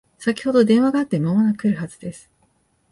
[0.17, 2.27] 先ほど電話があって間もなく来るはずです